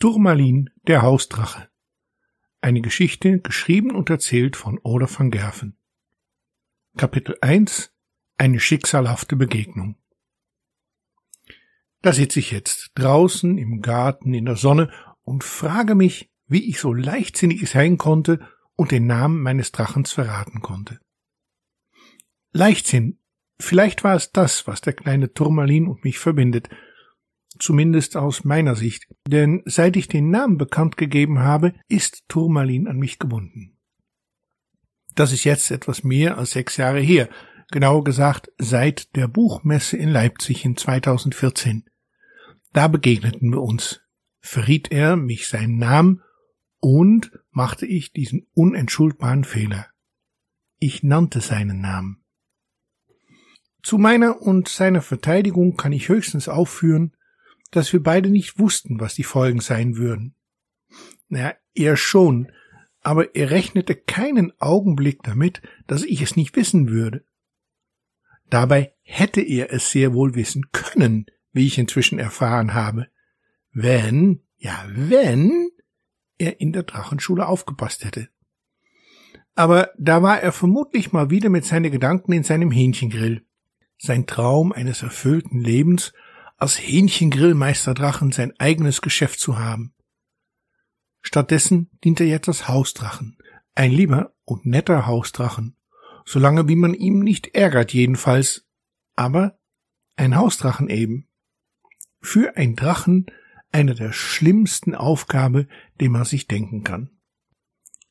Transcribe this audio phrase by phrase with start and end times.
[0.00, 1.68] Turmalin, der Hausdrache.
[2.62, 5.76] Eine Geschichte geschrieben und erzählt von Oder van Gerven.
[6.96, 7.94] Kapitel 1
[8.38, 9.96] Eine schicksalhafte Begegnung.
[12.00, 14.90] Da sitze ich jetzt draußen im Garten in der Sonne
[15.22, 18.40] und frage mich, wie ich so leichtsinnig sein konnte
[18.76, 20.98] und den Namen meines Drachens verraten konnte.
[22.52, 23.18] Leichtsinn,
[23.58, 26.70] vielleicht war es das, was der kleine Turmalin und mich verbindet,
[27.60, 32.98] zumindest aus meiner Sicht, denn seit ich den Namen bekannt gegeben habe, ist Turmalin an
[32.98, 33.76] mich gebunden.
[35.14, 37.28] Das ist jetzt etwas mehr als sechs Jahre her,
[37.70, 41.84] genauer gesagt seit der Buchmesse in Leipzig in 2014.
[42.72, 44.00] Da begegneten wir uns,
[44.40, 46.22] verriet er mich seinen Namen
[46.78, 49.86] und machte ich diesen unentschuldbaren Fehler.
[50.78, 52.24] Ich nannte seinen Namen.
[53.82, 57.14] Zu meiner und seiner Verteidigung kann ich höchstens aufführen,
[57.70, 60.34] dass wir beide nicht wussten, was die Folgen sein würden.
[61.28, 62.50] Naja, er schon,
[63.00, 67.24] aber er rechnete keinen Augenblick damit, dass ich es nicht wissen würde.
[68.48, 73.06] Dabei hätte er es sehr wohl wissen können, wie ich inzwischen erfahren habe,
[73.72, 75.70] wenn, ja wenn,
[76.38, 78.28] er in der Drachenschule aufgepasst hätte.
[79.54, 83.44] Aber da war er vermutlich mal wieder mit seinen Gedanken in seinem Hähnchengrill.
[83.98, 86.12] Sein Traum eines erfüllten Lebens
[86.60, 89.94] als Hähnchengrillmeisterdrachen sein eigenes Geschäft zu haben.
[91.22, 93.38] Stattdessen dient er jetzt als Hausdrachen,
[93.74, 95.76] ein lieber und netter Hausdrachen,
[96.26, 98.66] solange wie man ihm nicht ärgert jedenfalls,
[99.16, 99.58] aber
[100.16, 101.28] ein Hausdrachen eben.
[102.20, 103.26] Für ein Drachen
[103.72, 105.66] eine der schlimmsten Aufgabe,
[105.98, 107.10] die man sich denken kann.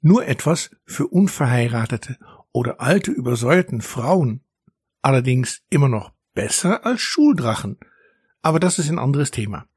[0.02, 2.18] Nur etwas für unverheiratete
[2.52, 4.44] oder alte übersäuerten Frauen,
[5.02, 7.78] allerdings immer noch besser als Schuldrachen,
[8.42, 9.68] aber das ist ein anderes Thema.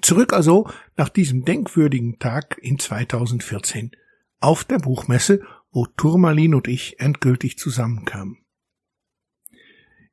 [0.00, 3.92] Zurück also nach diesem denkwürdigen Tag in 2014
[4.40, 8.38] auf der Buchmesse, wo Turmalin und ich endgültig zusammenkamen.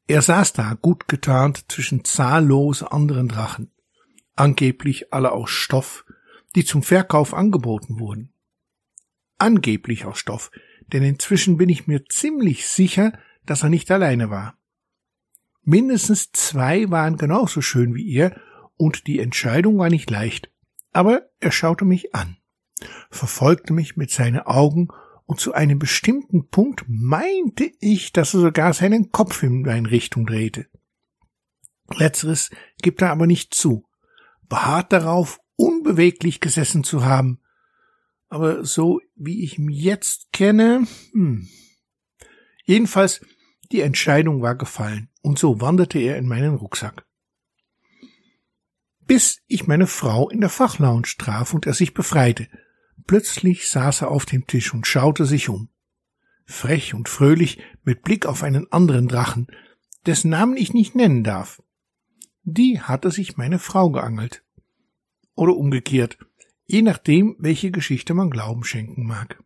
[0.08, 3.72] Er saß da gut getarnt zwischen zahllos anderen Drachen,
[4.36, 6.06] angeblich alle aus Stoff,
[6.56, 8.34] die zum Verkauf angeboten wurden.
[9.38, 10.52] Angeblich aus Stoff,
[10.88, 13.14] denn inzwischen bin ich mir ziemlich sicher,
[13.46, 14.59] dass er nicht alleine war.
[15.64, 18.40] Mindestens zwei waren genauso schön wie er,
[18.78, 20.50] und die Entscheidung war nicht leicht.
[20.92, 22.38] Aber er schaute mich an,
[23.10, 24.90] verfolgte mich mit seinen Augen,
[25.26, 30.26] und zu einem bestimmten Punkt meinte ich, dass er sogar seinen Kopf in meine Richtung
[30.26, 30.66] drehte.
[31.96, 32.50] Letzteres
[32.82, 33.88] gibt er aber nicht zu,
[34.48, 37.42] beharrt darauf, unbeweglich gesessen zu haben.
[38.30, 41.48] Aber so wie ich ihn jetzt kenne, hm.
[42.64, 43.26] Jedenfalls,
[43.72, 47.06] die Entscheidung war gefallen und so wanderte er in meinen Rucksack.
[49.06, 52.48] Bis ich meine Frau in der Fachlounge traf und er sich befreite.
[53.08, 55.70] Plötzlich saß er auf dem Tisch und schaute sich um.
[56.46, 59.48] Frech und fröhlich mit Blick auf einen anderen Drachen,
[60.06, 61.62] dessen Namen ich nicht nennen darf.
[62.44, 64.44] Die hatte sich meine Frau geangelt.
[65.36, 66.18] Oder umgekehrt,
[66.66, 69.44] je nachdem, welche Geschichte man Glauben schenken mag.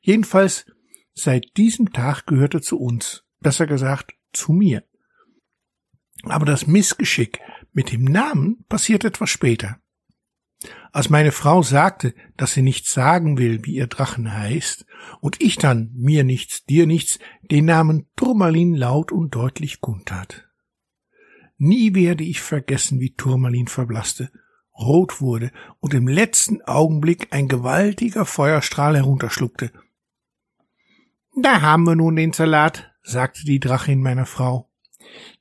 [0.00, 0.66] Jedenfalls,
[1.16, 4.84] seit diesem Tag gehört er zu uns, besser gesagt, zu mir.
[6.22, 7.40] Aber das Missgeschick
[7.72, 9.80] mit dem Namen passiert etwas später.
[10.92, 14.86] Als meine Frau sagte, dass sie nichts sagen will, wie ihr Drachen heißt,
[15.20, 17.18] und ich dann mir nichts, dir nichts,
[17.50, 20.48] den Namen Turmalin laut und deutlich kundtat.
[21.58, 24.30] Nie werde ich vergessen, wie Turmalin verblasste,
[24.78, 29.72] rot wurde und im letzten Augenblick ein gewaltiger Feuerstrahl herunterschluckte.
[31.38, 34.70] Da haben wir nun den Salat, sagte die Drachin meiner Frau.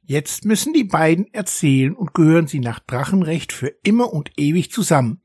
[0.02, 5.22] Jetzt müssen die beiden erzählen und gehören sie nach Drachenrecht für immer und ewig zusammen.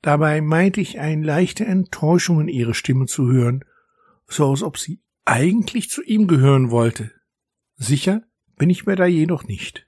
[0.00, 3.62] Dabei meinte ich eine leichte Enttäuschung in ihre Stimme zu hören,
[4.26, 7.12] so als ob sie eigentlich zu ihm gehören wollte.
[7.74, 8.22] Sicher
[8.56, 9.86] bin ich mir da jedoch nicht.